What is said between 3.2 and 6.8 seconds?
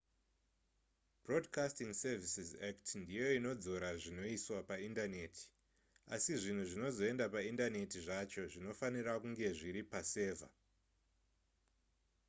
inodzora zvinoiswa paindaneti asi zvinhu